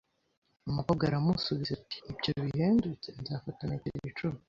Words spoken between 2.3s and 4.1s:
bihendutse. Nzafata metero